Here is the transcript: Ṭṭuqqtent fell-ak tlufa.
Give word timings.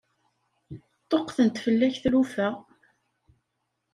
Ṭṭuqqtent 1.01 1.61
fell-ak 1.63 1.95
tlufa. 2.03 2.49